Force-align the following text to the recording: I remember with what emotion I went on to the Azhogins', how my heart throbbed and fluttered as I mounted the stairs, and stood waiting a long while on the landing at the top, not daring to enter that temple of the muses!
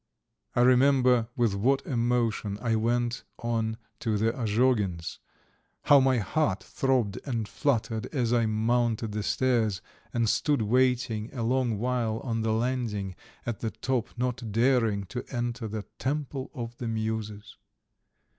I 0.55 0.61
remember 0.61 1.27
with 1.35 1.53
what 1.53 1.85
emotion 1.85 2.57
I 2.59 2.75
went 2.75 3.23
on 3.37 3.77
to 3.99 4.17
the 4.17 4.31
Azhogins', 4.33 5.19
how 5.83 5.99
my 5.99 6.17
heart 6.17 6.63
throbbed 6.63 7.19
and 7.23 7.47
fluttered 7.47 8.07
as 8.07 8.33
I 8.33 8.47
mounted 8.47 9.11
the 9.11 9.21
stairs, 9.21 9.79
and 10.11 10.27
stood 10.27 10.63
waiting 10.63 11.31
a 11.35 11.43
long 11.43 11.77
while 11.77 12.17
on 12.21 12.41
the 12.41 12.51
landing 12.51 13.15
at 13.45 13.59
the 13.59 13.69
top, 13.69 14.09
not 14.17 14.51
daring 14.51 15.03
to 15.03 15.23
enter 15.29 15.67
that 15.67 15.99
temple 15.99 16.49
of 16.55 16.75
the 16.79 16.87
muses! 16.87 17.57